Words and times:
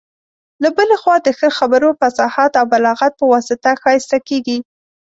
له 0.63 0.69
بلي 0.77 0.97
خوا 1.01 1.15
د 1.23 1.27
ښه 1.37 1.49
خبرو، 1.57 1.89
فصاحت 1.99 2.51
او 2.59 2.65
بلاغت 2.71 3.13
په 3.19 3.25
واسطه 3.33 3.69
ښايسته 3.81 4.17
کيږي. 4.27 4.57